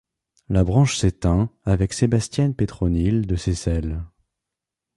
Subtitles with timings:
[0.49, 4.01] La branche s'éteint avec Sébastienne-Pétronille de Seyssel.